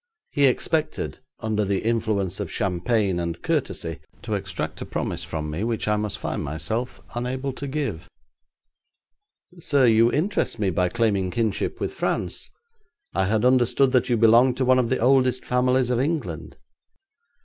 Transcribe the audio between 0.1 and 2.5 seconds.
He expected, under the influence